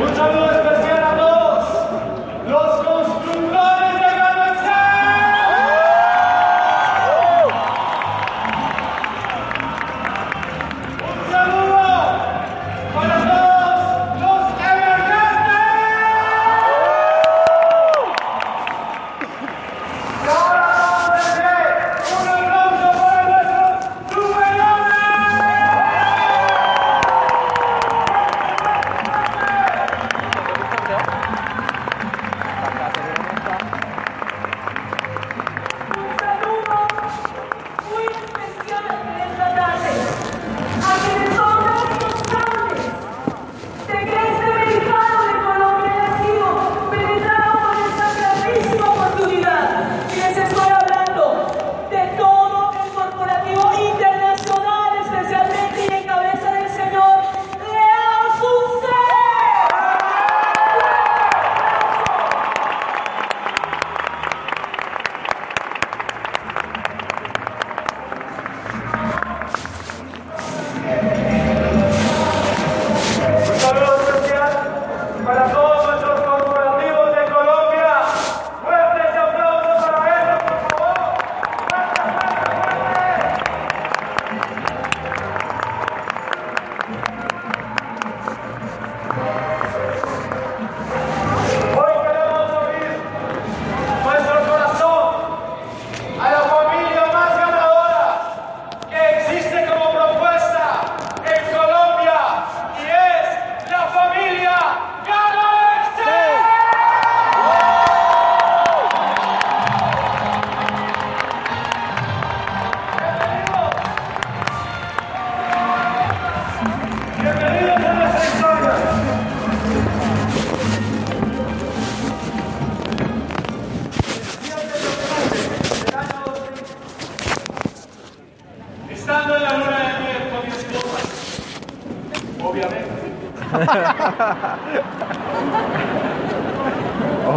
Un 0.00 0.16
saludo 0.16 0.50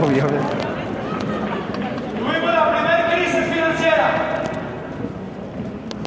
Tuvimos 0.03 0.27
la 2.53 2.73
primera 2.73 3.09
crisis 3.13 3.45
financiera. 3.45 4.43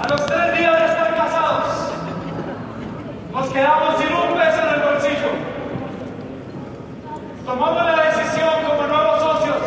A 0.02 0.08
los 0.08 0.26
tres 0.26 0.58
días 0.58 0.78
de 0.80 0.86
estar 0.86 1.16
casados, 1.16 1.92
nos 3.32 3.48
quedamos 3.48 3.96
sin 3.96 4.12
un 4.12 4.36
peso 4.36 4.60
en 4.60 4.74
el 4.74 4.80
bolsillo. 4.82 5.30
Tomamos 7.46 7.84
la 7.86 8.02
decisión 8.04 8.54
como 8.66 8.86
nuevos 8.86 9.18
socios 9.22 9.62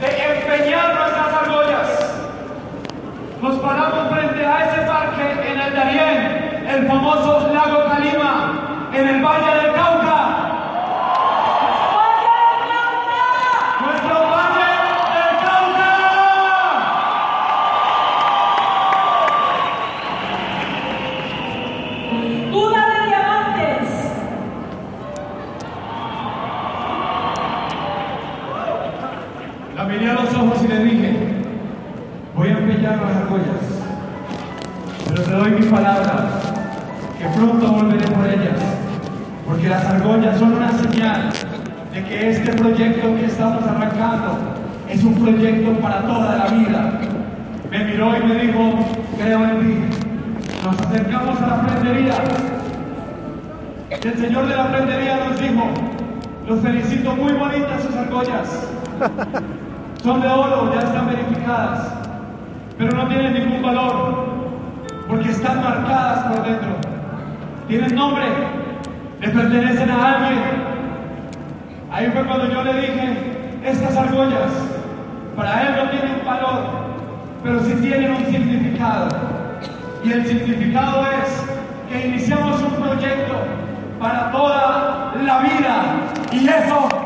de 0.00 0.08
empeñar 0.08 0.94
nuestras 0.96 1.34
argollas. 1.34 1.88
Nos 3.40 3.54
paramos 3.60 4.12
frente 4.12 4.44
a 4.44 4.72
ese 4.72 4.80
parque 4.88 5.52
en 5.52 5.60
el 5.60 5.72
Darién, 5.72 6.66
el 6.68 6.86
famoso 6.88 7.53
son 40.22 40.54
una 40.54 40.70
señal 40.70 41.28
de 41.92 42.04
que 42.04 42.30
este 42.30 42.52
proyecto 42.52 43.16
que 43.16 43.26
estamos 43.26 43.64
arrancando 43.64 44.38
es 44.88 45.02
un 45.02 45.14
proyecto 45.14 45.72
para 45.80 46.02
toda 46.02 46.36
la 46.36 46.46
vida. 46.46 47.00
Me 47.68 47.84
miró 47.84 48.16
y 48.16 48.22
me 48.22 48.34
dijo, 48.36 48.86
creo 49.18 49.44
en 49.44 49.60
ti. 49.60 49.98
Nos 50.64 50.80
acercamos 50.80 51.40
a 51.42 51.46
la 51.48 51.62
prendería. 51.62 52.14
El 53.90 54.14
señor 54.14 54.46
de 54.46 54.56
la 54.56 54.68
prendería 54.70 55.16
nos 55.28 55.40
dijo, 55.40 55.64
los 56.46 56.60
felicito, 56.60 57.16
muy 57.16 57.32
bonitas 57.32 57.82
sus 57.82 57.96
argollas. 57.96 58.68
Son 60.00 60.20
de 60.20 60.28
oro, 60.28 60.72
ya 60.74 60.80
están 60.80 61.08
verificadas, 61.08 61.92
pero 62.78 62.96
no 62.96 63.08
tienen 63.08 63.34
ningún 63.34 63.62
valor, 63.62 64.26
porque 65.08 65.30
están 65.30 65.60
marcadas 65.60 66.24
por 66.24 66.44
dentro. 66.46 66.76
Tienen 67.66 67.94
nombre, 67.96 68.26
le 69.24 69.30
pertenecen 69.30 69.90
a 69.90 70.16
alguien. 70.16 70.38
Ahí 71.90 72.10
fue 72.12 72.26
cuando 72.26 72.52
yo 72.52 72.62
le 72.62 72.74
dije, 72.74 73.16
estas 73.64 73.96
argollas, 73.96 74.50
para 75.34 75.62
él 75.62 75.76
no 75.76 75.90
tienen 75.90 76.26
valor, 76.26 76.64
pero 77.42 77.60
sí 77.60 77.72
tienen 77.80 78.12
un 78.12 78.26
significado. 78.26 79.08
Y 80.04 80.12
el 80.12 80.26
significado 80.26 81.06
es 81.06 81.42
que 81.88 82.08
iniciamos 82.08 82.60
un 82.60 82.72
proyecto 82.72 83.34
para 83.98 84.30
toda 84.30 85.14
la 85.24 85.38
vida. 85.38 85.84
Y 86.30 86.46
eso 86.46 87.03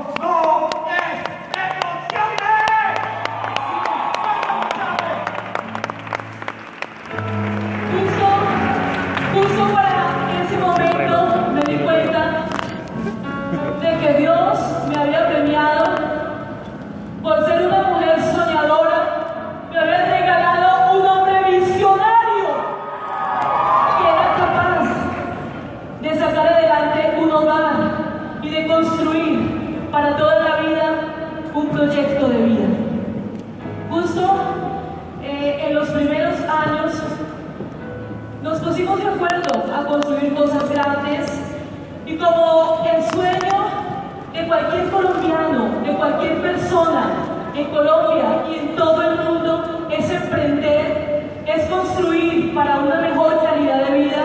cualquier 44.59 44.91
colombiano, 44.91 45.81
de 45.85 45.93
cualquier 45.95 46.43
persona 46.43 47.11
en 47.55 47.67
Colombia 47.71 48.45
y 48.51 48.59
en 48.59 48.77
todo 48.77 49.03
el 49.03 49.19
mundo 49.25 49.87
es 49.91 50.11
emprender, 50.11 51.43
es 51.47 51.65
construir 51.67 52.55
para 52.55 52.79
una 52.81 53.01
mejor 53.01 53.41
calidad 53.43 53.87
de 53.87 53.99
vida. 53.99 54.25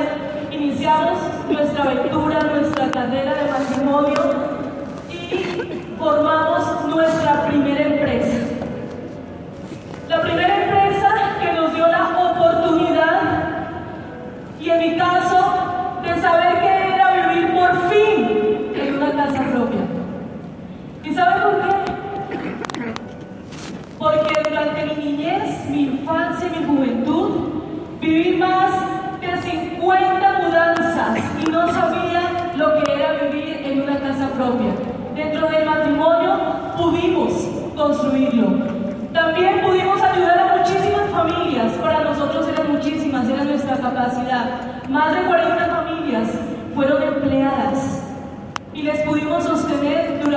Iniciamos 0.51 1.19
nuestra 1.49 1.83
aventura, 1.83 2.39
nuestra 2.41 2.89
carrera 2.89 3.33
de 3.35 3.51
matrimonio 3.51 4.21
y 5.09 5.97
formamos 5.99 6.52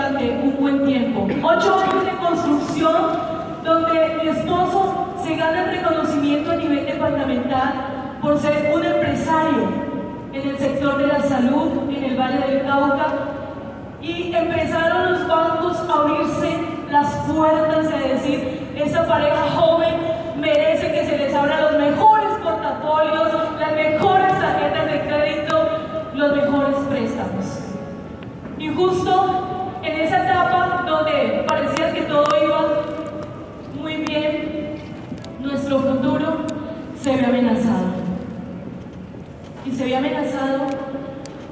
durante 0.07 0.31
un 0.43 0.57
buen 0.59 0.85
tiempo. 0.85 1.27
Ocho 1.43 1.75
años 1.81 2.05
de 2.05 2.17
construcción 2.19 2.95
donde 3.65 4.21
mi 4.23 4.29
esposo 4.29 5.15
se 5.25 5.37
gana 5.37 5.65
el 5.65 5.79
reconocimiento 5.79 6.53
a 6.53 6.57
nivel 6.57 6.87
departamental 6.87 8.19
por 8.23 8.39
ser 8.39 8.73
un 8.75 8.85
empresario 8.85 9.69
en 10.33 10.49
el 10.49 10.59
sector 10.59 10.99
de 10.99 11.07
la 11.09 11.21
salud, 11.23 11.91
en 11.91 12.05
el 12.05 12.17
Valle 12.17 12.47
del 12.47 12.67
Cauca, 12.67 13.07
y 14.01 14.33
empezaron 14.33 15.13
los 15.13 15.27
bancos 15.27 15.77
a 15.89 15.93
abrirse 15.93 16.59
las 16.91 17.09
puertas, 17.29 17.87
es 17.87 18.23
decir, 18.23 18.73
esa 18.77 19.07
pareja 19.07 19.43
joven 19.57 19.95
merece 20.39 20.93
que 20.93 21.07
se 21.07 21.19
les 21.19 21.35
abran 21.35 21.63
los 21.63 21.73
mejores 21.79 22.29
portafolios, 22.45 23.33
las 23.59 23.73
mejores 23.73 24.29
tarjetas 24.39 24.87
de 24.87 25.01
crédito, 25.01 25.69
los 26.15 26.37
mejores 26.37 26.77
préstamos. 26.89 27.63
Y 28.59 28.69
justo 28.69 29.26
donde 30.97 31.45
parecía 31.47 31.93
que 31.93 32.03
todo 32.03 32.25
iba 32.43 32.83
muy 33.79 33.97
bien, 33.97 34.77
nuestro 35.41 35.79
futuro 35.81 36.39
se 37.01 37.17
ve 37.17 37.25
amenazado. 37.25 38.07
Y 39.65 39.73
se 39.73 39.85
ve 39.85 39.97
amenazado 39.97 40.67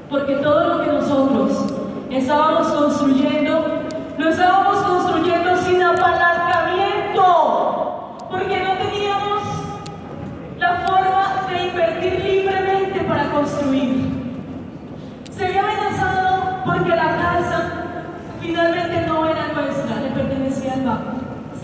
porque 0.08 0.34
todo 0.36 0.78
lo 0.78 0.84
que 0.84 0.92
nosotros 0.92 1.74
estábamos 2.10 2.68
construyendo, 2.68 3.23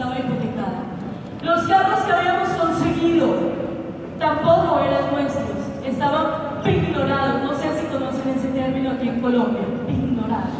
estaba 0.00 0.18
hipotecada. 0.18 0.80
Los 1.42 1.68
carros 1.68 2.00
que 2.00 2.12
habíamos 2.12 2.48
conseguido 2.48 3.26
tampoco 4.18 4.80
eran 4.80 5.12
nuestros, 5.12 5.50
estaban 5.84 6.62
pignorados, 6.64 7.42
no 7.42 7.54
sé 7.54 7.78
si 7.78 7.86
conocen 7.86 8.30
ese 8.30 8.48
término 8.48 8.92
aquí 8.92 9.10
en 9.10 9.20
Colombia, 9.20 9.60
pignorados. 9.86 10.59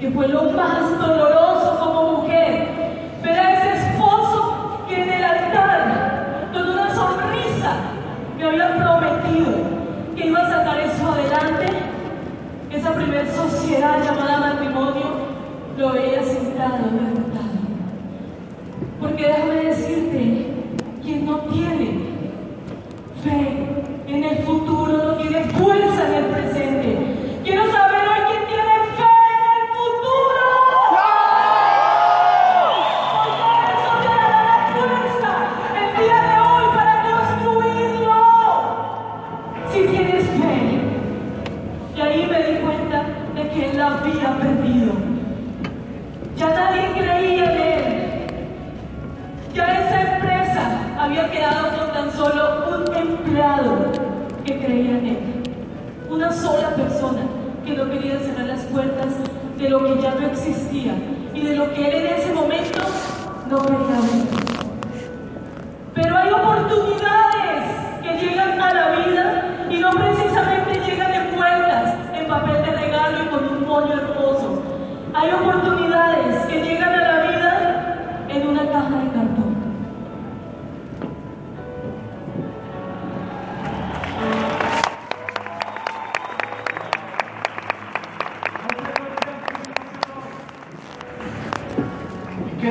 que 0.00 0.10
fue 0.10 0.28
lo 0.28 0.44
más 0.52 0.98
doloroso 0.98 1.78
como 1.80 2.18
mujer, 2.18 2.68
ver 3.22 3.38
a 3.38 3.52
ese 3.52 3.90
esposo 3.90 4.84
que 4.88 5.02
en 5.02 5.10
el 5.10 5.24
altar, 5.24 6.48
con 6.52 6.68
una 6.68 6.94
sonrisa, 6.94 7.72
me 8.36 8.44
había 8.44 8.76
prometido 8.76 9.52
que 10.14 10.26
iba 10.26 10.40
a 10.40 10.50
sacar 10.50 10.80
eso 10.80 11.12
adelante, 11.12 11.66
esa 12.70 12.92
primer 12.92 13.28
sociedad 13.28 14.04
llamada 14.04 14.38
matrimonio, 14.38 15.06
lo 15.76 15.92
veía 15.92 16.22
sentado, 16.22 16.78
levantado. 16.92 17.58
Porque 19.00 19.26
déjame 19.26 19.67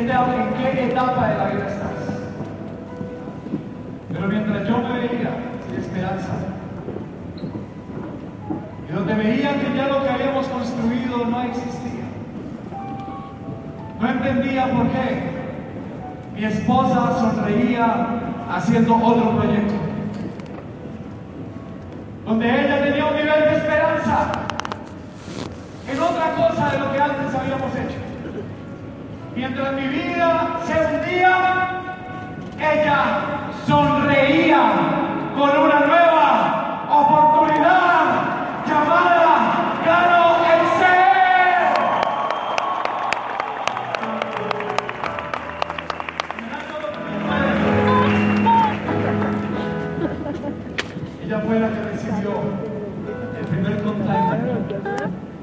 en 0.09 0.53
qué 0.53 0.85
etapa 0.85 1.27
de 1.27 1.37
la 1.37 1.45
vida 1.47 1.67
estás. 1.67 1.91
Pero 4.13 4.27
mientras 4.27 4.67
yo 4.67 4.77
me 4.77 4.99
veía 4.99 5.31
sin 5.67 5.79
esperanza, 5.79 6.31
y 8.87 8.93
donde 8.93 9.13
veía 9.15 9.59
que 9.59 9.75
ya 9.75 9.87
lo 9.89 10.03
que 10.03 10.09
habíamos 10.09 10.47
construido 10.47 11.25
no 11.25 11.41
existía, 11.41 12.05
no 13.99 14.09
entendía 14.09 14.71
por 14.71 14.87
qué 14.87 15.37
mi 16.35 16.45
esposa 16.45 17.19
sonreía 17.19 18.07
haciendo 18.49 18.95
otro 18.95 19.37
proyecto, 19.37 19.73
donde 22.25 22.47
ella 22.47 22.83
tenía 22.83 23.05
un 23.07 23.15
nivel 23.15 23.41
de 23.41 23.57
esperanza 23.57 24.31
en 25.91 25.99
otra 25.99 26.31
cosa 26.35 26.69
de 26.71 26.79
lo 26.79 26.93
que 26.93 26.99
antes 26.99 27.16
Mientras 29.37 29.71
mi 29.73 29.87
vida 29.87 30.59
se 30.65 30.73
hundía, 30.73 31.83
ella 32.57 33.03
sonreía 33.67 34.61
con 35.37 35.49
una 35.51 35.79
nueva 35.81 36.87
oportunidad 36.89 38.03
llamada 38.67 39.77
Gano 39.85 40.37
el 40.53 40.61
Ser. 40.79 40.97
Ella 51.23 51.39
fue 51.45 51.59
la 51.59 51.67
que 51.69 51.81
recibió 51.83 52.31
el 53.39 53.45
primer 53.45 53.83
container 53.83 54.57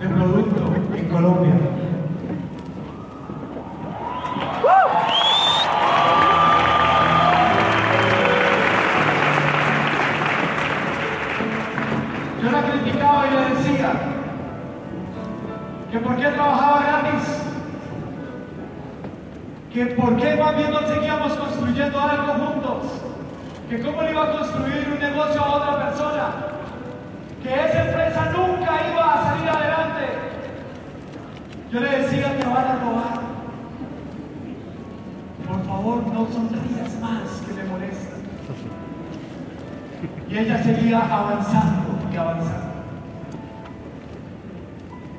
de 0.00 0.08
producto 0.08 0.62
en 0.96 1.08
Colombia. 1.08 1.53
Por 20.04 20.16
qué 20.18 20.36
más 20.36 20.54
bien 20.54 20.70
no 20.70 20.86
seguíamos 20.86 21.32
construyendo 21.32 21.98
algo 21.98 22.34
juntos, 22.34 23.00
que 23.70 23.80
cómo 23.80 24.02
le 24.02 24.10
iba 24.10 24.24
a 24.24 24.32
construir 24.32 24.86
un 24.92 24.98
negocio 24.98 25.40
a 25.42 25.56
otra 25.56 25.86
persona, 25.86 26.26
que 27.42 27.48
esa 27.48 27.86
empresa 27.86 28.32
nunca 28.36 28.72
iba 28.92 29.14
a 29.14 29.24
salir 29.24 29.48
adelante. 29.48 30.04
Yo 31.72 31.80
le 31.80 31.88
decía 31.88 32.36
que 32.36 32.44
van 32.44 32.66
a 32.66 32.78
robar. 32.84 33.20
Por 35.48 35.64
favor, 35.64 36.06
no 36.06 36.26
sonrías 36.30 37.00
más 37.00 37.42
que 37.46 37.54
me 37.54 37.64
molesta. 37.64 38.16
Y 40.28 40.38
ella 40.38 40.62
seguía 40.62 40.98
avanzando 41.00 41.98
y 42.12 42.16
avanzando. 42.16 42.74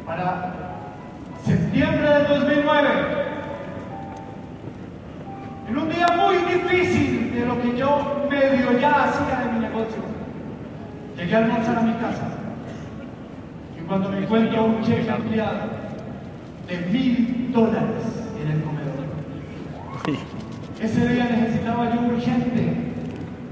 Para 0.06 0.54
septiembre 1.44 2.08
del 2.08 2.28
2009, 2.28 3.25
en 5.68 5.78
un 5.78 5.90
día 5.90 6.08
muy 6.18 6.38
difícil 6.38 7.34
de 7.34 7.46
lo 7.46 7.62
que 7.62 7.78
yo 7.78 8.26
medio 8.30 8.80
ya 8.80 9.04
hacía 9.06 9.40
de 9.46 9.52
mi 9.54 9.60
negocio, 9.60 10.04
llegué 11.18 11.36
a 11.36 11.40
almorzar 11.40 11.80
a 11.80 11.82
mi 11.82 11.94
casa. 11.94 12.28
Y 13.78 13.82
cuando 13.88 14.10
me 14.10 14.20
encuentro 14.20 14.66
un 14.66 14.84
cheque 14.84 15.10
ampliado 15.10 15.70
de 16.68 16.78
mil 16.92 17.52
dólares 17.52 18.04
en 18.42 18.52
el 18.52 18.62
comedor. 18.64 19.06
Ese 20.80 21.08
día 21.08 21.26
necesitaba 21.26 21.94
yo 21.94 22.02
urgente 22.02 22.74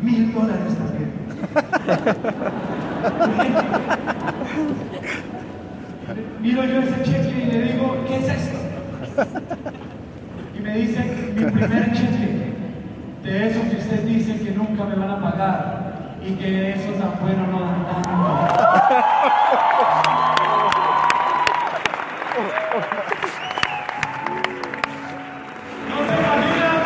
mil 0.01 0.33
dólares 0.33 0.77
también. 0.77 1.11
Miro 6.41 6.63
yo 6.65 6.79
ese 6.81 7.03
cheque 7.03 7.41
y 7.41 7.45
le 7.51 7.61
digo, 7.73 7.95
¿qué 8.07 8.15
es 8.17 8.27
esto? 8.27 8.57
Me 10.63 10.77
dice, 10.77 11.03
mi 11.35 11.43
primer 11.43 11.91
cheque, 11.91 12.53
de 13.21 13.49
eso 13.49 13.59
que 13.69 13.75
usted 13.75 14.03
dice 14.05 14.39
que 14.41 14.51
nunca 14.51 14.85
me 14.85 14.95
van 14.95 15.09
a 15.09 15.21
pagar 15.21 16.17
y 16.25 16.35
que 16.35 16.71
eso 16.71 16.93
tan 16.93 17.19
bueno 17.19 17.47
no 17.47 17.59
dan 17.59 17.85
tanto. 17.85 18.09
No 25.89 25.97
se 26.07 26.13
imaginan 26.21 26.81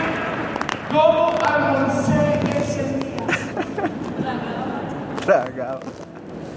cómo 0.90 1.36
almorcé 1.48 2.40
ese 2.58 2.84
día. 2.98 3.26
Tragado. 5.24 5.82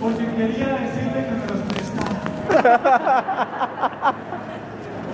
Porque 0.00 0.24
quería 0.24 0.68
decirle 0.68 1.20
que 1.26 1.32
me 1.32 1.46
los 1.48 1.60
prestara. 2.48 3.88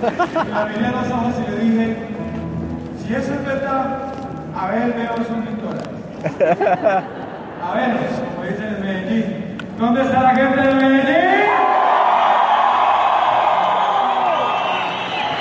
La 0.01 0.65
miré 0.65 0.85
a 0.85 0.91
los 0.91 1.11
ojos 1.11 1.33
y 1.39 1.51
le 1.51 1.57
dije, 1.59 1.97
si 3.03 3.15
eso 3.15 3.33
es 3.33 3.45
verdad, 3.45 3.97
a 4.55 4.67
ver, 4.67 4.93
veamos 4.93 5.27
un 5.29 5.57
dólares. 5.57 5.87
A 7.63 7.73
ver, 7.73 7.97
como 7.97 8.43
dicen 8.47 8.75
en 8.75 8.81
Medellín, 8.81 9.57
¿dónde 9.79 10.01
está 10.03 10.21
la 10.21 10.35
gente 10.35 10.61
de 10.61 10.73
Medellín? 10.75 11.47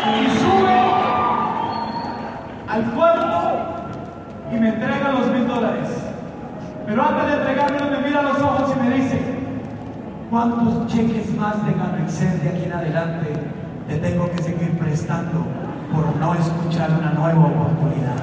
Y 0.07 0.39
sube 0.39 0.79
al 2.69 2.85
cuarto 2.93 3.41
y 4.53 4.55
me 4.59 4.69
entrega 4.69 5.13
los 5.13 5.27
mil 5.29 5.47
dólares. 5.47 5.89
Pero 6.87 7.03
antes 7.03 7.27
de 7.27 7.33
entregármelo 7.35 7.91
me 7.91 7.99
mira 8.09 8.21
a 8.21 8.23
los 8.23 8.41
ojos 8.41 8.75
y 8.75 8.89
me 8.89 8.97
dice, 8.97 9.21
¿cuántos 10.31 10.87
cheques 10.87 11.35
más 11.35 11.67
de 11.67 11.73
Ganexer 11.75 12.41
de 12.41 12.49
aquí 12.49 12.65
en 12.65 12.73
adelante 12.73 13.46
te 13.89 13.97
tengo 13.99 14.31
que 14.31 14.43
seguir 14.43 14.77
prestando 14.79 15.45
por 15.93 16.17
no 16.17 16.35
escuchar 16.35 16.91
una 16.91 17.13
nueva 17.13 17.47
oportunidad? 17.47 18.17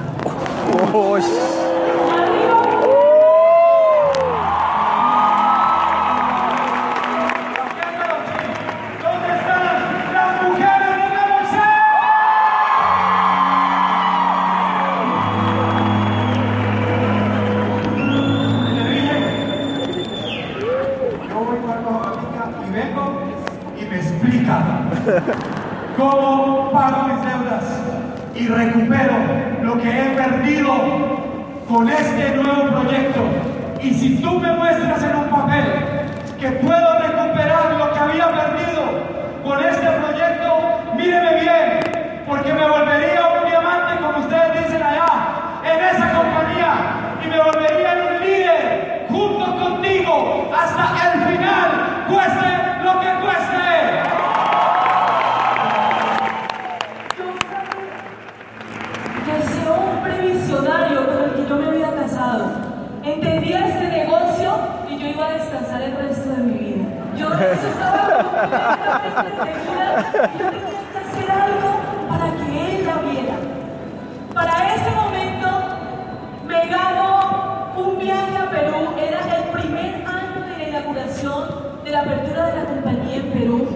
Hacer 70.22 71.30
algo 71.30 71.70
para 72.08 72.30
que 72.36 72.80
ella 72.80 72.94
viera. 73.10 73.36
Para 74.32 74.74
ese 74.74 74.90
momento 74.90 75.48
me 76.46 76.66
ganó 76.68 77.72
un 77.76 77.98
viaje 77.98 78.36
a 78.36 78.50
Perú, 78.50 78.94
era 78.96 79.20
el 79.36 79.44
primer 79.50 80.06
año 80.06 80.46
de 80.46 80.58
la 80.58 80.68
inauguración 80.68 81.64
de 81.84 81.90
la 81.90 82.00
apertura 82.00 82.46
de 82.46 82.56
la 82.56 82.64
compañía 82.64 83.16
en 83.16 83.32
Perú 83.32 83.66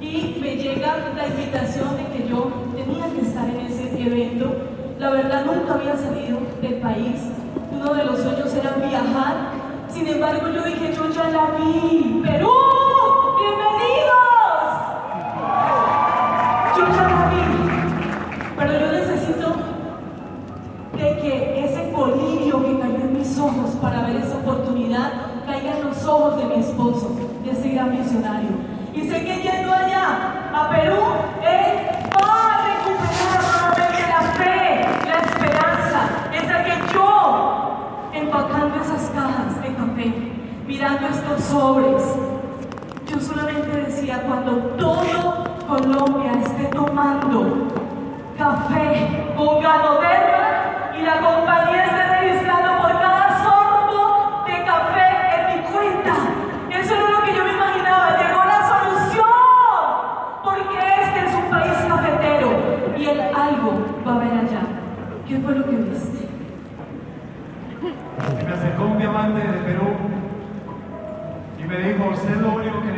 y 0.00 0.38
me 0.40 0.56
llega 0.56 0.96
la 1.16 1.26
invitación 1.26 1.96
de 1.96 2.04
que 2.12 2.28
yo 2.28 2.50
tenía 2.76 3.06
que 3.14 3.20
estar 3.22 3.48
en 3.48 3.60
ese 3.60 4.02
evento. 4.02 4.54
La 4.98 5.10
verdad 5.10 5.44
nunca 5.46 5.74
había 5.74 5.96
salido 5.96 6.38
del 6.60 6.74
país. 6.76 7.22
Uno 7.70 7.94
de 7.94 8.04
los 8.04 8.20
sueños 8.20 8.54
era 8.54 8.72
viajar. 8.72 9.52
Sin 9.88 10.06
embargo, 10.06 10.48
yo 10.48 10.62
dije, 10.62 10.92
yo 10.94 11.10
ya 11.10 11.30
la 11.30 11.50
vi. 11.58 12.22
Perú, 12.24 12.50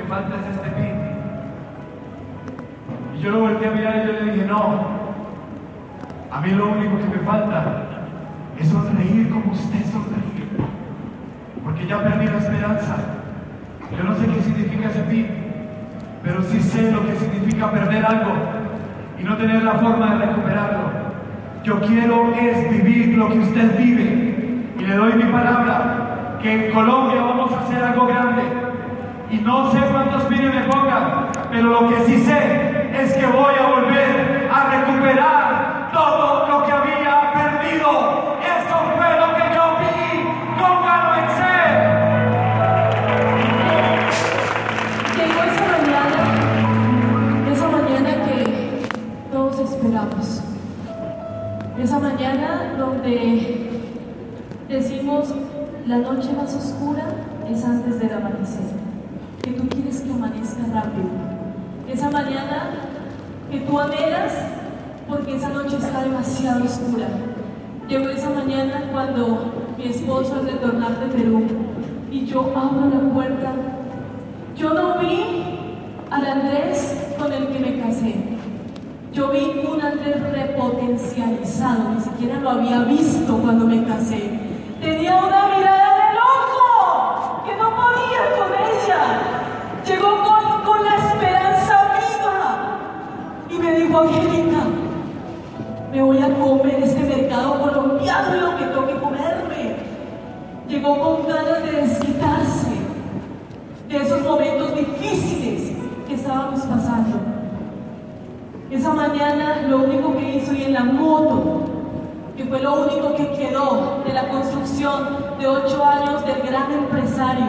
lo 0.08 0.16
único 0.16 0.28
que 0.28 0.28
le 0.28 0.30
falta 0.30 0.34
es 0.36 0.56
este 0.56 0.70
pin. 0.70 0.94
Y 3.14 3.20
yo 3.20 3.30
lo 3.30 3.40
volteé 3.40 3.68
a 3.68 3.72
mirar 3.72 3.96
y 3.96 4.06
le 4.06 4.32
dije, 4.32 4.46
no, 4.46 4.86
a 6.30 6.40
mí 6.40 6.50
lo 6.50 6.68
único 6.68 6.98
que 6.98 7.18
me 7.18 7.24
falta 7.24 7.64
es 8.58 8.68
sonreír 8.68 9.30
como 9.30 9.52
usted 9.52 9.84
sonríe. 9.92 10.48
Porque 11.62 11.86
ya 11.86 12.02
perdí 12.02 12.26
la 12.26 12.38
esperanza. 12.38 12.96
Yo 13.96 14.04
no 14.04 14.14
sé 14.16 14.26
qué 14.26 14.42
significa 14.42 14.88
ese 14.88 15.00
pin, 15.02 15.26
pero 16.22 16.42
sí 16.42 16.60
sé 16.60 16.90
lo 16.92 17.06
que 17.06 17.16
significa 17.16 17.70
perder 17.70 18.04
algo 18.04 18.32
y 19.18 19.24
no 19.24 19.36
tener 19.36 19.62
la 19.62 19.74
forma 19.74 20.14
de 20.14 20.26
recuperarlo. 20.26 21.08
Yo 21.64 21.80
quiero 21.80 22.32
es 22.34 22.70
vivir 22.70 23.18
lo 23.18 23.28
que 23.28 23.40
usted 23.40 23.78
vive 23.78 24.64
y 24.78 24.82
le 24.82 24.94
doy 24.94 25.12
mi 25.14 25.24
palabra 25.24 26.38
que 26.40 26.66
en 26.66 26.72
Colombia 26.72 27.20
vamos 27.20 27.52
a 27.52 27.60
hacer 27.60 27.82
algo 27.82 28.06
grande 28.06 28.57
y 29.30 29.36
no 29.38 29.70
sé 29.70 29.78
cuántos 29.92 30.22
pines 30.24 30.54
me 30.54 30.62
pongan, 30.62 31.28
pero 31.50 31.68
lo 31.68 31.88
que 31.88 32.00
sí 32.06 32.24
sé 32.24 32.88
es 32.94 33.12
que 33.14 33.26
voy 33.26 33.54
a 33.60 33.66
volver 33.68 34.48
a 34.50 34.70
recuperar 34.70 35.90
todo 35.92 36.48
lo 36.48 36.64
que 36.64 36.72
había 36.72 37.32
perdido. 37.32 38.38
Eso 38.40 38.76
fue 38.96 39.20
lo 39.20 39.34
que 39.36 39.44
yo 39.54 39.64
vi 39.80 40.24
con 40.58 40.76
Excel. 41.24 41.74
Llegó 45.16 45.40
esa 45.44 45.66
mañana, 45.76 46.20
esa 47.52 47.68
mañana 47.68 48.10
que 48.24 48.38
todos 49.30 49.58
esperamos. 49.58 50.42
Esa 51.78 51.98
mañana 51.98 52.74
donde 52.78 53.70
decimos 54.68 55.34
la 55.86 55.98
noche 55.98 56.32
más 56.32 56.54
oscura 56.54 57.04
es 57.48 57.64
antes 57.64 58.00
del 58.00 58.12
amanecer. 58.14 58.87
Tú 59.56 59.68
quieres 59.68 60.00
que 60.00 60.12
amanezca 60.12 60.62
rápido. 60.72 61.08
Esa 61.88 62.10
mañana 62.10 62.70
que 63.50 63.60
tú 63.60 63.78
anhelas 63.78 64.32
porque 65.08 65.36
esa 65.36 65.48
noche 65.48 65.76
está 65.76 66.02
demasiado 66.02 66.64
oscura. 66.64 67.08
Llegó 67.88 68.08
esa 68.10 68.30
mañana 68.30 68.84
cuando 68.92 69.74
mi 69.78 69.84
esposo 69.86 70.34
al 70.34 70.46
retornar 70.46 70.98
de 71.00 71.06
Perú 71.06 71.42
y 72.10 72.26
yo 72.26 72.52
abro 72.54 72.88
la 72.88 73.14
puerta 73.14 73.52
yo 74.58 74.74
no 74.74 74.98
vi 74.98 75.44
al 76.10 76.26
Andrés 76.26 76.96
con 77.16 77.32
el 77.32 77.46
que 77.46 77.60
me 77.60 77.78
casé. 77.78 78.16
Yo 79.12 79.30
vi 79.30 79.64
un 79.72 79.80
Andrés 79.80 80.20
repotencializado, 80.32 81.94
ni 81.94 82.00
siquiera 82.00 82.40
lo 82.40 82.50
había 82.50 82.80
visto 82.80 83.38
cuando 83.38 83.66
me 83.66 83.84
casé. 83.84 84.30
Tenía 84.82 85.14
una 85.24 85.37
lo 98.36 98.56
que 98.56 98.64
toque 98.66 98.94
comerme. 98.94 99.76
Llegó 100.68 101.00
con 101.00 101.26
ganas 101.26 101.62
de 101.62 101.72
desquitarse 101.82 102.70
de 103.88 103.96
esos 103.96 104.20
momentos 104.22 104.74
difíciles 104.76 105.72
que 106.06 106.14
estábamos 106.14 106.60
pasando. 106.60 107.16
Esa 108.70 108.92
mañana 108.92 109.62
lo 109.66 109.78
único 109.78 110.14
que 110.16 110.36
hizo 110.36 110.52
y 110.52 110.64
en 110.64 110.74
la 110.74 110.84
moto, 110.84 111.62
que 112.36 112.44
fue 112.44 112.60
lo 112.60 112.82
único 112.82 113.14
que 113.16 113.32
quedó 113.32 114.02
de 114.06 114.12
la 114.12 114.28
construcción 114.28 115.08
de 115.38 115.46
ocho 115.46 115.82
años 115.84 116.24
del 116.26 116.42
gran 116.42 116.70
empresario, 116.70 117.46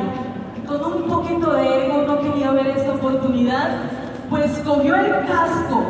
con 0.66 0.82
un 0.84 1.04
poquito 1.04 1.52
de 1.54 1.88
ego 1.88 2.04
no 2.04 2.20
quería 2.20 2.52
ver 2.52 2.68
esta 2.68 2.94
oportunidad, 2.94 3.70
pues 4.30 4.60
cogió 4.60 4.96
el 4.96 5.26
casco, 5.26 5.82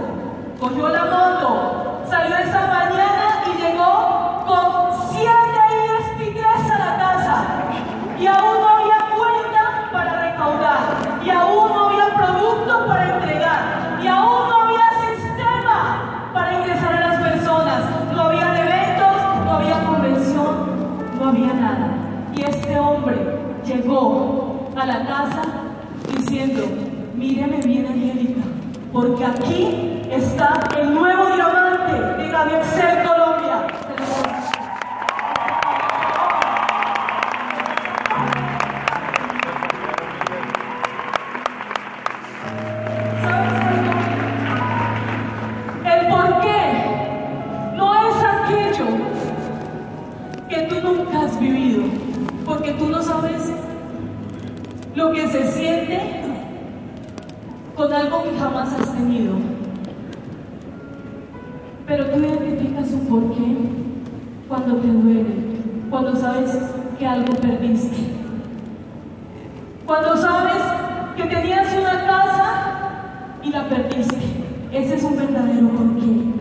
cogió 0.59 0.89
la 0.89 1.05
moto, 1.05 2.01
salió 2.09 2.35
esa 2.37 2.67
mañana 2.67 3.18
hombre 22.79 23.15
llegó 23.65 24.69
a 24.75 24.85
la 24.85 25.05
casa 25.05 25.41
diciendo, 26.15 26.63
míreme 27.15 27.57
bien 27.57 27.85
Angélica, 27.85 28.41
porque 28.91 29.25
aquí 29.25 30.01
está 30.11 30.59
el 30.79 30.93
nuevo 30.93 31.35
diamante 31.35 32.23
de 32.23 32.31
Radio 32.31 32.57
Excel 32.57 33.08
cuando 64.49 64.77
te 64.77 64.87
duele, 64.87 65.25
cuando 65.91 66.15
sabes 66.15 66.57
que 66.97 67.05
algo 67.05 67.33
perdiste. 67.35 67.97
Cuando 69.85 70.17
sabes 70.17 70.61
que 71.15 71.23
tenías 71.25 71.67
una 71.79 72.05
casa 72.05 72.53
y 73.43 73.51
la 73.51 73.69
perdiste. 73.69 74.17
Ese 74.71 74.95
es 74.95 75.03
un 75.03 75.17
verdadero 75.17 75.69
porqué. 75.69 76.33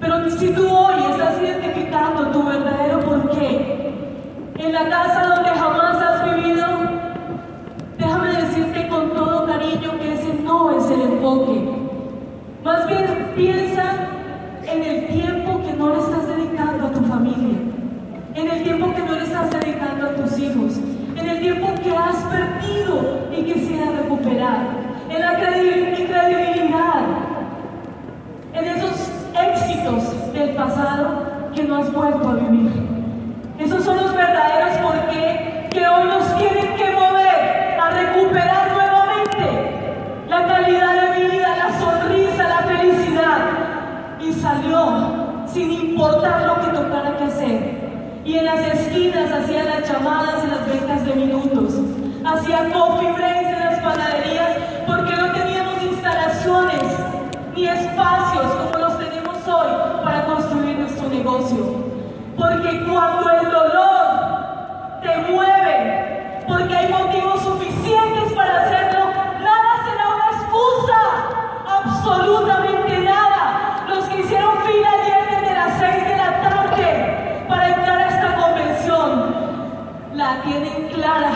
Pero 0.00 0.30
si 0.30 0.48
tú 0.50 0.68
hoy 0.68 0.94
estás 1.12 1.40
identificando 1.40 2.32
tu 2.32 2.44
verdadero 2.44 3.00
porqué 3.00 3.92
en 4.56 4.72
la 4.72 4.88
casa 4.88 5.23
no 31.66 31.76
has 31.76 31.92
vuelto 31.92 32.28
a 32.28 32.34
vivir. 32.34 32.70
Esos 33.58 33.84
son 33.84 33.96
los 33.96 34.14
verdaderos 34.14 34.78
por 34.78 35.08
qué 35.10 35.68
que 35.70 35.86
hoy 35.86 36.04
nos 36.04 36.36
tienen 36.36 36.76
que 36.76 36.90
mover 36.92 37.78
a 37.80 37.90
recuperar 37.90 38.72
nuevamente 38.72 40.26
la 40.28 40.46
calidad 40.46 41.16
de 41.16 41.28
vida, 41.28 41.56
la 41.56 41.78
sonrisa, 41.78 42.48
la 42.48 42.58
felicidad. 42.58 43.38
Y 44.20 44.32
salió 44.32 45.46
sin 45.46 45.70
importar 45.70 46.46
lo 46.46 46.60
que 46.60 46.76
tocara 46.76 47.16
que 47.16 47.24
hacer. 47.24 47.84
Y 48.24 48.38
en 48.38 48.44
las 48.44 48.60
esquinas 48.66 49.30
hacía 49.30 49.64
las 49.64 49.90
llamadas 49.90 50.44
y 50.44 50.48
las 50.48 50.66
ventas 50.66 51.04
de 51.06 51.14
minutos. 51.14 51.74
Hacía 52.24 52.72
coffee 52.72 53.12
break 53.12 53.43
Porque 61.34 62.84
cuando 62.86 63.28
el 63.28 63.50
dolor 63.50 65.00
te 65.02 65.32
mueve, 65.32 66.44
porque 66.46 66.76
hay 66.76 66.92
motivos 66.92 67.42
suficientes 67.42 68.32
para 68.34 68.62
hacerlo, 68.62 69.06
nada 69.42 69.82
será 69.84 70.14
una 70.14 70.30
excusa, 70.30 71.00
absolutamente 71.66 73.00
nada. 73.00 73.84
Los 73.88 74.04
que 74.04 74.20
hicieron 74.20 74.58
fila 74.58 74.90
ayer 74.92 75.40
desde 75.40 75.54
las 75.56 75.78
6 75.80 76.04
de 76.04 76.16
la 76.16 76.40
tarde 76.40 77.44
para 77.48 77.68
entrar 77.68 77.98
a 77.98 78.08
esta 78.10 78.36
convención, 78.36 79.34
la 80.14 80.40
tienen 80.42 80.88
clara, 80.90 81.32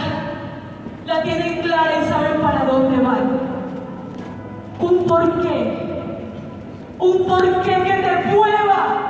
la 1.07 1.23
tienen 1.23 1.61
clara 1.61 1.91
y 2.01 2.09
saben 2.09 2.41
para 2.41 2.65
dónde 2.67 3.03
van. 3.03 3.41
Un 4.79 5.07
porqué, 5.09 6.03
un 7.01 7.27
porqué 7.27 7.83
que 7.83 7.93
te 7.95 8.27
mueva. 8.29 9.08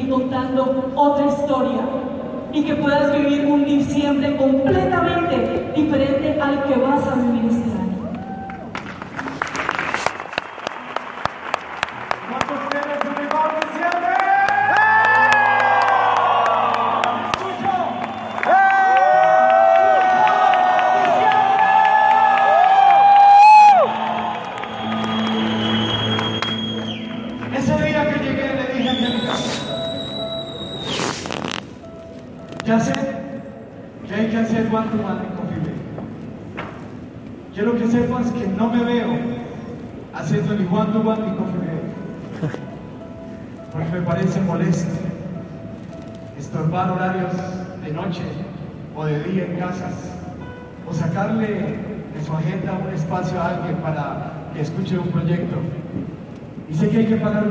contando 0.00 0.90
otra 0.94 1.26
historia 1.26 1.80
y 2.52 2.64
que 2.64 2.74
puedas 2.76 3.12
vivir 3.12 3.46
un 3.46 3.64
diciembre 3.64 4.36
completamente 4.36 5.72
diferente 5.74 6.38
al 6.40 6.64
que 6.64 6.76
vas 6.76 7.06
a 7.06 7.14
vivir 7.16 7.50
este 7.50 7.71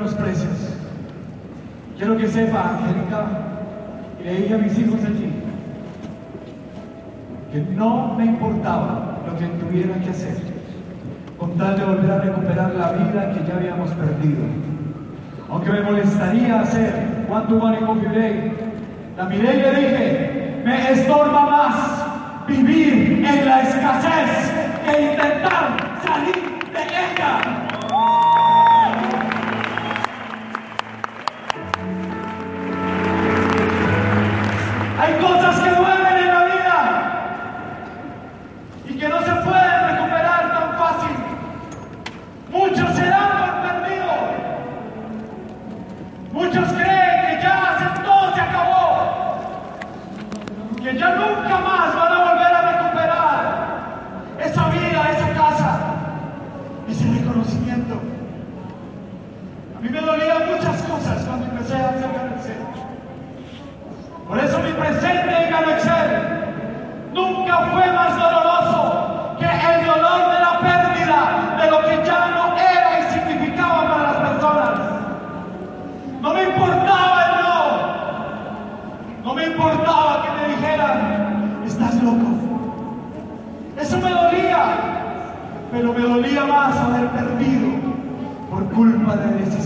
los 0.02 0.14
precios. 0.16 0.78
Quiero 1.98 2.18
que 2.18 2.28
sepa, 2.28 2.78
Angélica, 2.78 3.26
y 4.20 4.24
le 4.24 4.36
dije 4.42 4.54
a 4.56 4.58
mis 4.58 4.78
hijos 4.80 5.00
aquí, 5.04 5.32
que 7.52 7.60
no 7.76 8.16
me 8.16 8.26
importaba 8.26 9.18
lo 9.28 9.38
que 9.38 9.46
tuviera 9.64 9.94
que 9.96 10.10
hacer, 10.10 10.38
con 11.38 11.58
tal 11.58 11.78
de 11.78 11.86
volver 11.86 12.12
a 12.12 12.18
recuperar 12.20 12.74
la 12.74 12.92
vida 12.94 13.34
que 13.34 13.48
ya 13.48 13.56
habíamos 13.56 13.92
perdido. 13.92 14.44
Aunque 15.50 15.70
me 15.70 15.82
molestaría 15.82 16.62
hacer 16.62 17.26
One 17.30 17.46
to 17.48 17.56
One 17.58 18.62
la 19.18 19.26
miré 19.26 19.54
y 19.54 19.62
le 19.62 19.70
dije, 19.76 20.62
me 20.66 20.92
estorba 20.92 21.46
más 21.46 22.46
vivir 22.48 23.24
en 23.28 23.46
la 23.46 23.62
escasez 23.62 24.52
que 24.86 25.02
intentar 25.12 25.51
y 38.92 38.98
que 38.98 39.08
no 39.08 39.20
se 39.24 39.32
fue 39.44 39.61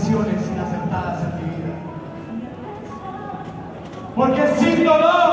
decisiones 0.06 0.46
inacertadas 0.52 1.24
en 1.24 1.34
mi 1.36 1.56
vida. 1.56 1.74
Porque 4.14 4.42
sin 4.58 4.84
dolor 4.84 5.25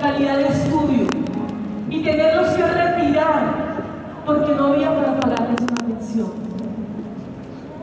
calidad 0.00 0.38
de 0.38 0.48
estudio 0.48 1.06
y 1.90 2.02
tenerlos 2.02 2.48
que 2.54 2.62
retirar 2.62 3.42
porque 4.24 4.54
no 4.54 4.68
había 4.68 4.94
para 4.94 5.20
pagarles 5.20 5.60
una 5.60 5.86
pensión. 5.86 6.32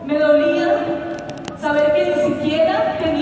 Me 0.06 0.18
dolía 0.18 0.80
saber 1.62 1.94
que 1.94 2.16
ni 2.16 2.34
siquiera 2.34 2.98
tenían 2.98 3.17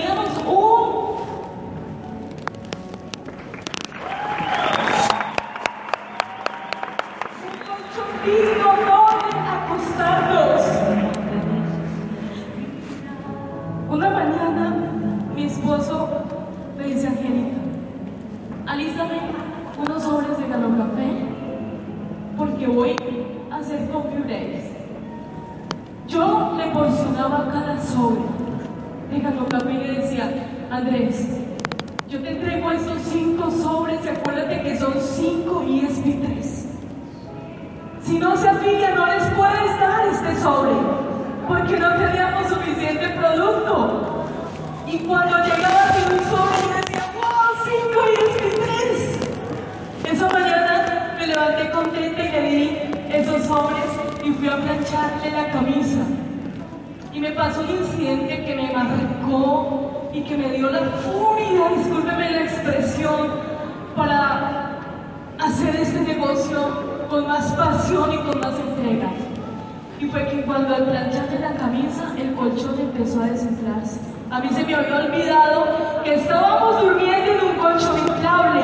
empezó 72.95 73.21
a 73.21 73.25
desinflarse. 73.25 73.99
A 74.31 74.39
mí 74.39 74.49
se 74.51 74.63
me 74.63 74.73
había 74.73 74.95
olvidado 74.95 75.65
que 76.03 76.15
estábamos 76.15 76.81
durmiendo 76.81 77.31
en 77.31 77.47
un 77.49 77.55
colchón 77.55 77.99
inflable. 77.99 78.61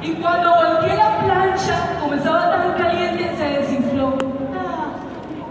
Y 0.00 0.12
cuando 0.12 0.50
volteé 0.54 0.96
la 0.96 1.18
plancha, 1.18 1.98
como 2.00 2.14
estaba 2.14 2.52
tan 2.52 2.72
caliente, 2.74 3.36
se 3.36 3.44
desinfló. 3.44 4.16
Ah, 4.56 4.92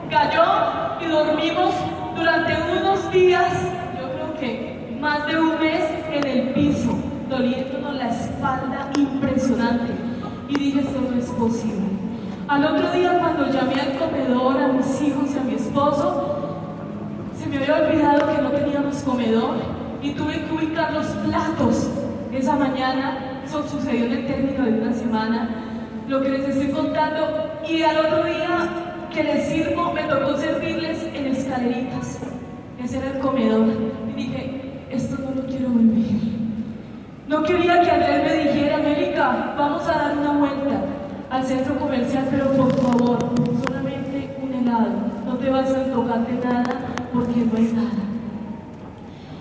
cayó 0.09 1.05
y 1.05 1.11
dormimos 1.11 1.73
durante 2.15 2.53
unos 2.79 3.11
días, 3.11 3.51
yo 3.99 4.09
creo 4.13 4.35
que 4.39 4.97
más 5.01 5.27
de 5.27 5.37
un 5.37 5.59
mes, 5.59 5.83
en 6.11 6.25
el 6.25 6.53
piso, 6.53 6.95
doliéndonos 7.29 7.95
la 7.95 8.07
espalda 8.07 8.89
impresionante. 8.97 9.91
Y 10.47 10.57
dije, 10.57 10.79
esto 10.79 11.01
no 11.01 11.17
es 11.17 11.29
posible. 11.31 11.89
Al 12.47 12.63
otro 12.63 12.91
día, 12.91 13.17
cuando 13.19 13.47
llamé 13.47 13.81
al 13.81 13.97
comedor, 13.97 14.61
a 14.61 14.67
mis 14.69 15.01
hijos 15.01 15.31
y 15.35 15.39
a 15.39 15.41
mi 15.41 15.55
esposo, 15.55 16.44
se 17.45 17.51
me 17.51 17.57
había 17.57 17.75
olvidado 17.75 18.35
que 18.35 18.41
no 18.41 18.49
teníamos 18.49 18.95
comedor 19.03 19.57
y 20.01 20.11
tuve 20.13 20.33
que 20.33 20.51
ubicar 20.51 20.93
los 20.93 21.05
platos 21.05 21.89
esa 22.33 22.55
mañana. 22.55 23.41
Eso 23.45 23.67
sucedió 23.67 24.05
en 24.05 24.11
el 24.13 24.25
término 24.25 24.65
de 24.65 24.81
una 24.81 24.93
semana. 24.93 25.49
Lo 26.07 26.23
que 26.23 26.29
les 26.29 26.49
estoy 26.49 26.69
contando. 26.69 27.51
Y 27.67 27.83
al 27.83 27.97
otro 27.97 28.23
día 28.23 28.67
que 29.13 29.23
les 29.23 29.47
sirvo, 29.47 29.93
me 29.93 30.01
tocó 30.03 30.35
servirles 30.37 31.03
en 31.13 31.27
escaleritas. 31.27 32.19
Ese 32.83 32.97
era 32.97 33.11
el 33.11 33.19
comedor. 33.19 33.67
Y 34.09 34.13
dije, 34.13 34.87
esto 34.89 35.15
no 35.19 35.39
lo 35.39 35.47
quiero 35.47 35.69
vivir. 35.69 36.39
No 37.27 37.43
quería 37.43 37.81
que 37.81 37.91
Andrés 37.91 38.23
me 38.23 38.43
dijera, 38.43 38.77
América, 38.77 39.53
vamos 39.55 39.83
a 39.87 39.91
dar 39.91 40.17
una 40.17 40.31
vuelta 40.31 40.81
al 41.29 41.43
centro 41.43 41.77
comercial, 41.77 42.27
pero 42.31 42.51
por 42.53 42.75
favor, 42.75 43.19
solamente 43.67 44.35
un 44.41 44.53
helado. 44.53 45.04
Te 45.41 45.49
vas 45.49 45.69
a 45.69 45.83
tocarte 45.91 46.33
nada 46.43 46.63
porque 47.13 47.45
no 47.45 47.57
hay 47.57 47.71
nada. 47.73 48.03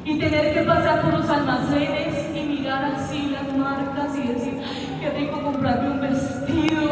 Y 0.05 0.19
tener 0.19 0.53
que 0.53 0.61
pasar 0.63 1.01
por 1.01 1.15
los 1.15 1.31
almacenes 1.31 2.37
y 2.37 2.43
mirar 2.43 2.85
así 2.85 3.31
las 3.31 3.57
marcas 3.57 4.15
y 4.19 4.29
decir, 4.29 4.61
qué 5.01 5.11
rico 5.11 5.41
comprarme 5.43 5.93
un 5.93 6.01
vestido, 6.01 6.91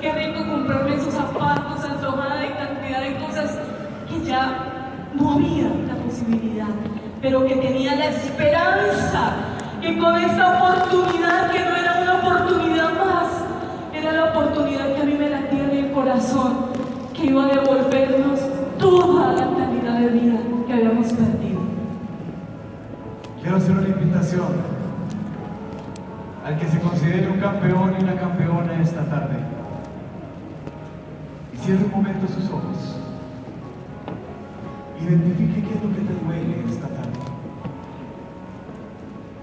qué 0.00 0.12
rico 0.12 0.50
comprarme 0.50 0.96
esos 0.96 1.14
zapatos, 1.14 1.84
antojada 1.84 2.40
de 2.40 2.48
cantidad 2.52 3.00
de 3.02 3.16
cosas 3.18 3.58
que 4.08 4.28
ya 4.28 5.04
no 5.14 5.34
había 5.34 5.68
la 5.86 5.94
posibilidad, 6.04 6.74
pero 7.22 7.46
que 7.46 7.56
tenía 7.56 7.94
la 7.94 8.06
esperanza 8.06 9.34
que 9.80 9.98
con 9.98 10.16
esta 10.16 10.58
oportunidad, 10.58 11.50
que 11.52 11.60
no 11.60 11.76
era 11.76 12.00
una 12.02 12.14
oportunidad 12.14 12.90
más, 12.94 13.28
era 13.94 14.12
la 14.12 14.24
oportunidad 14.24 14.94
que 14.94 15.02
a 15.02 15.04
mí 15.04 15.14
me 15.14 15.30
latía 15.30 15.64
en 15.64 15.84
el 15.84 15.92
corazón, 15.92 16.66
que 17.14 17.26
iba 17.26 17.44
a 17.44 17.48
Quiero 23.48 23.62
hacer 23.62 23.78
una 23.78 23.88
invitación 23.88 24.48
al 26.44 26.58
que 26.58 26.68
se 26.68 26.78
considere 26.80 27.30
un 27.30 27.40
campeón 27.40 27.94
y 27.98 28.02
una 28.02 28.14
campeona 28.14 28.78
esta 28.82 29.02
tarde. 29.06 29.38
Y 31.54 31.56
cierre 31.56 31.82
un 31.82 31.90
momento 31.90 32.28
sus 32.28 32.44
ojos. 32.50 33.00
Identifique 35.00 35.62
qué 35.62 35.74
es 35.74 35.82
lo 35.82 35.94
que 35.94 36.02
te 36.02 36.24
duele 36.26 36.62
esta 36.68 36.88
tarde. 36.88 37.18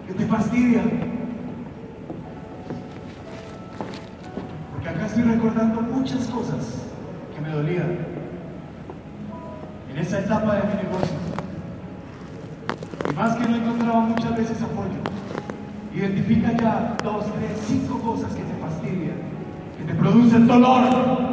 ¿Qué 0.06 0.14
te 0.14 0.26
fastidia? 0.28 0.84
Identifica 16.28 16.58
ya 16.58 16.98
dos, 17.04 17.24
tres, 17.36 17.52
cinco 17.68 18.00
cosas 18.00 18.34
que 18.34 18.42
te 18.42 18.56
fastidian, 18.60 19.18
que 19.78 19.84
te 19.84 19.94
producen 19.94 20.48
dolor. 20.48 21.25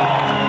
¿A 0.00 0.32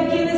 aquí 0.00 0.29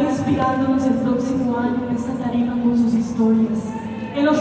inspirándonos 0.00 0.84
el 0.84 0.94
próximo 0.94 1.58
año 1.58 1.88
en 1.88 1.96
esta 1.96 2.12
tarima 2.14 2.52
con 2.62 2.76
sus 2.76 2.94
historias, 2.94 3.58
los, 4.22 4.38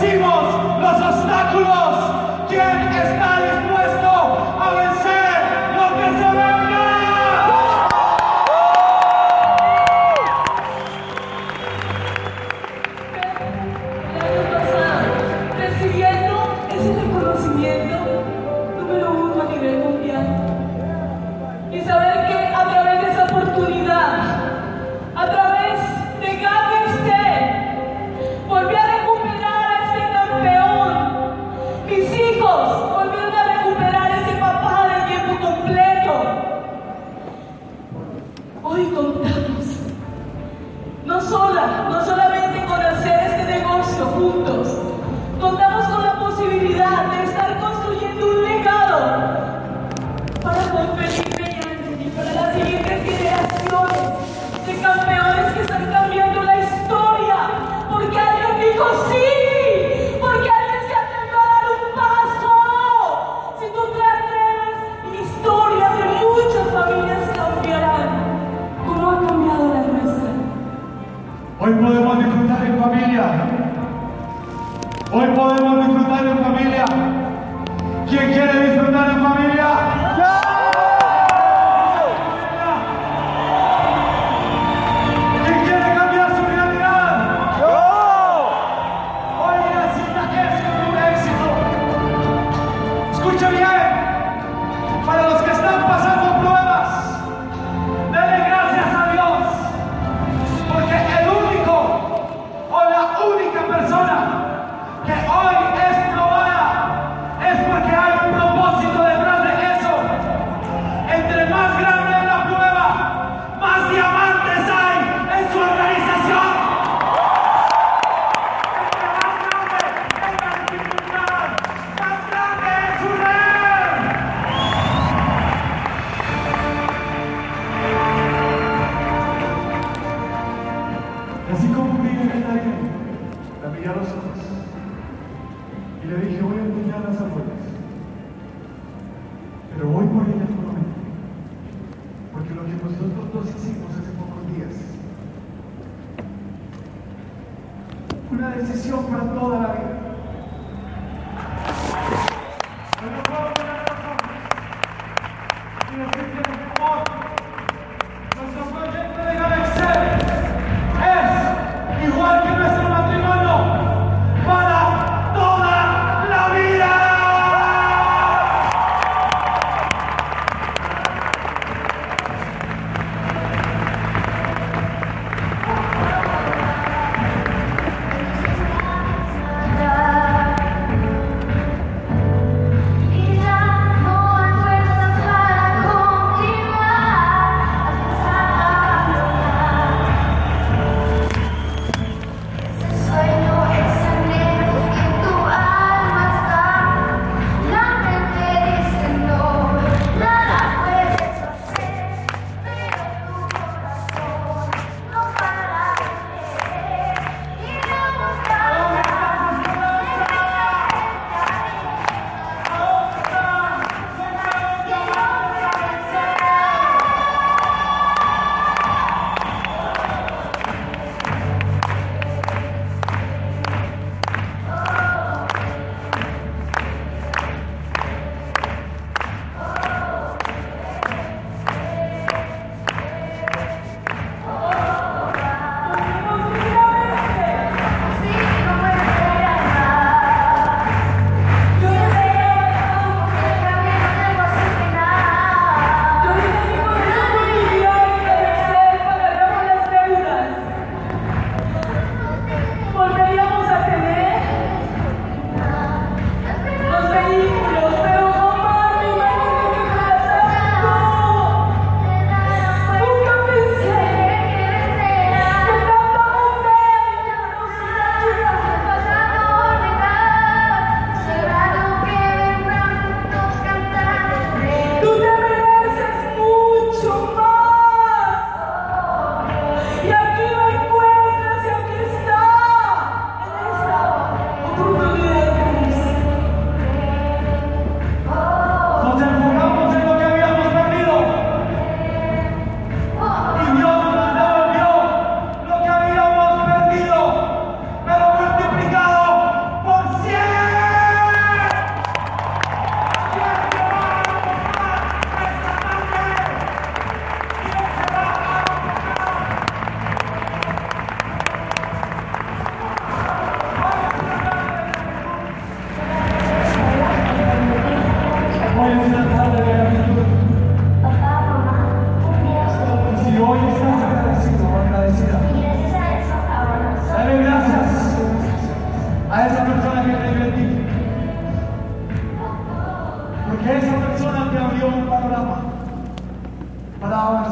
vencimos 0.00 0.80
los 0.80 1.14
obstáculos. 1.14 1.79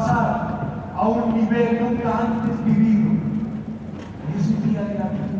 a 0.09 1.07
un 1.07 1.33
nivel 1.33 1.79
nunca 1.81 2.19
antes 2.19 2.65
vivido. 2.65 3.11
Y 4.27 4.39
es 4.39 4.63
día 4.63 4.81
de 4.81 4.93
gratitud. 4.95 5.39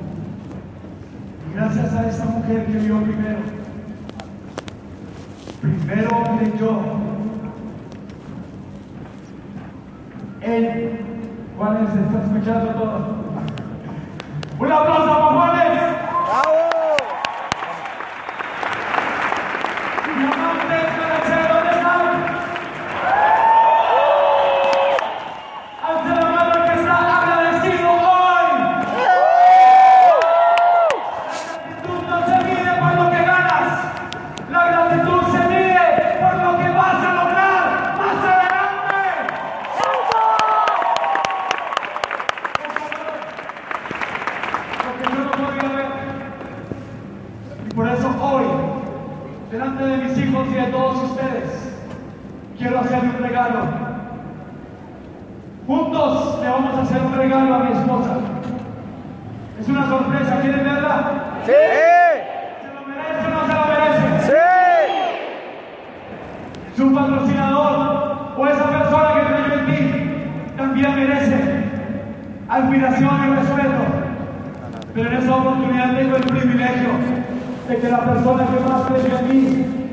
Y 1.50 1.54
gracias 1.56 1.94
a 1.94 2.08
esa 2.08 2.26
mujer 2.26 2.66
que 2.66 2.78
vio 2.78 3.02
primero, 3.02 3.40
primero 5.62 6.10
creyó 6.38 6.80
en 10.42 11.00
Juanes, 11.58 11.90
se 11.94 12.00
está 12.00 12.24
escuchando 12.24 12.72
todo. 12.72 13.20
Un 14.60 14.72
aplauso 14.72 15.29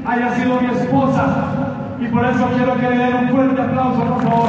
haya 0.07 0.34
sido 0.36 0.61
mi 0.61 0.70
esposa. 0.70 1.26
Y 2.00 2.07
por 2.09 2.24
eso 2.24 2.48
quiero 2.54 2.76
que 2.76 2.90
le 2.90 2.96
den 2.96 3.14
un 3.14 3.28
fuerte 3.30 3.61
aplauso, 3.61 4.04
por 4.04 4.22
favor. 4.22 4.48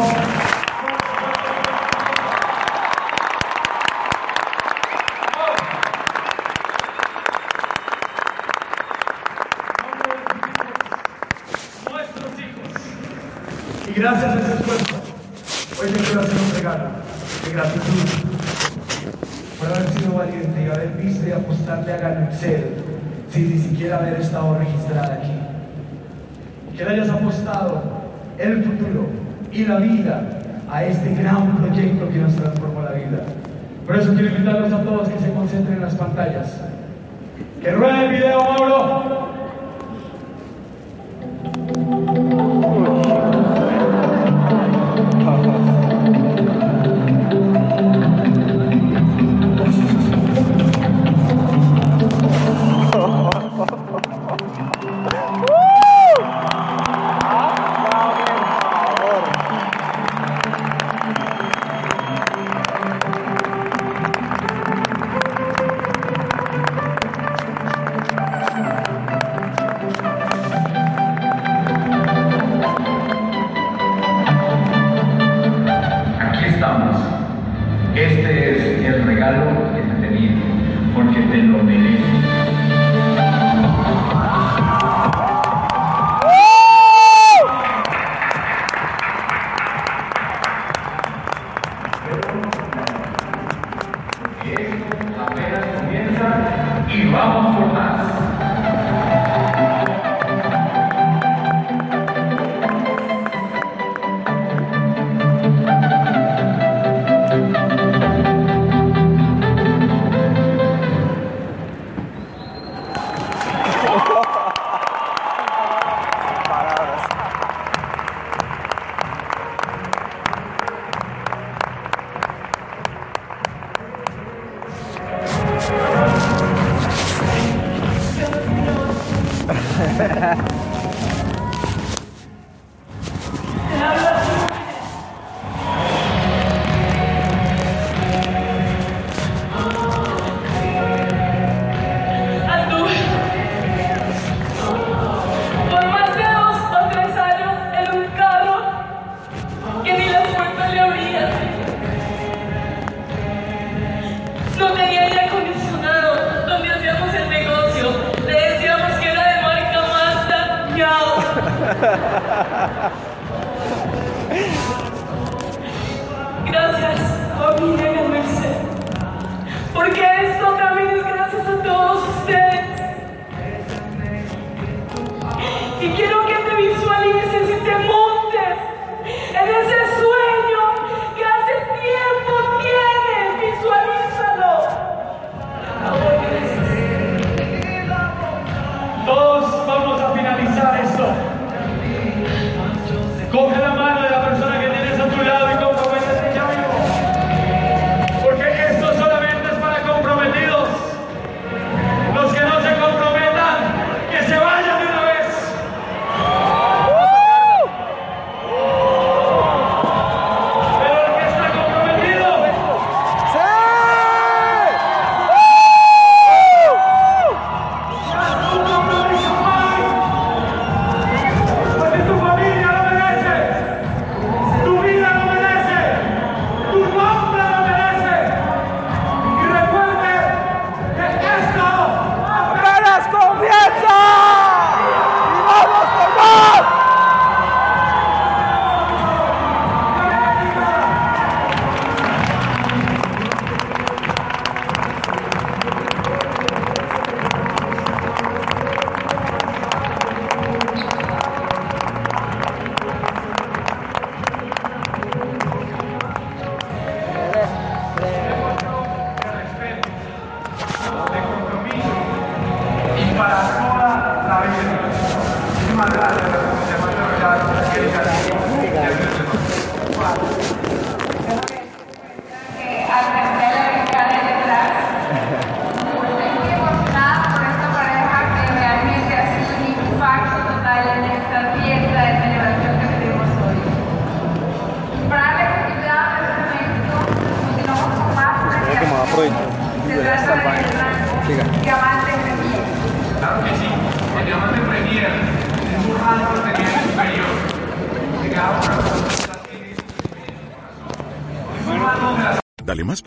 Nuestros 11.92 12.40
hijos. 12.40 12.70
Y 13.88 13.94
gracias 13.94 14.26
a 14.26 14.40
ese 14.40 14.54
esfuerzo, 14.54 14.96
hoy 15.82 15.90
te 15.90 16.04
quiero 16.04 16.22
hacer 16.22 16.36
un 16.38 16.56
regalo 16.56 16.90
de 17.46 17.54
gratitud 17.54 18.28
por 19.58 19.68
haber 19.70 19.90
sido 19.90 20.14
valiente 20.14 20.64
y 20.64 20.70
haber 20.70 20.90
visto 20.98 21.28
y 21.28 21.32
apostarle 21.32 21.94
a 21.94 21.98
ganar 21.98 22.30
sin 23.32 23.50
ni 23.50 23.58
siquiera 23.62 23.98
haber 23.98 24.20
estado 24.20 24.58
registrada. 24.60 25.17
y 29.58 29.66
la 29.66 29.78
vida 29.78 30.22
a 30.72 30.84
este 30.84 31.16
gran 31.16 31.58
proyecto 31.58 32.08
que 32.10 32.20
nos 32.20 32.36
transformó 32.36 32.84
la 32.84 32.92
vida. 32.92 33.24
Por 33.88 33.96
eso 33.96 34.14
quiero 34.14 34.28
invitarlos 34.28 34.72
a 34.72 34.84
todos 34.84 35.10
que 35.10 35.18
se 35.20 35.34
concentren 35.34 35.78
en 35.78 35.82
las 35.82 35.96
pantallas. 35.96 36.62
Que 37.60 37.72